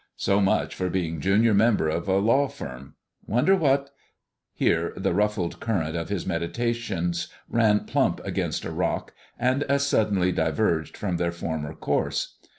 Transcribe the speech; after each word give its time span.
So 0.17 0.41
much 0.41 0.73
for 0.73 0.89
being 0.89 1.21
junior 1.21 1.53
member 1.53 1.87
of 1.87 2.07
a 2.07 2.17
law 2.17 2.47
firm. 2.47 2.95
Wonder 3.27 3.55
what" 3.55 3.91
Here 4.51 4.93
the 4.97 5.13
ruffled 5.13 5.59
current 5.59 5.95
of 5.95 6.09
his 6.09 6.25
meditations 6.25 7.27
ran 7.47 7.81
plump 7.81 8.19
against 8.25 8.65
a 8.65 8.71
rock, 8.71 9.13
and 9.37 9.61
as 9.65 9.85
suddenly 9.85 10.31
diverged 10.31 10.97
from 10.97 11.17
their 11.17 11.31
former 11.31 11.75
course. 11.75 12.37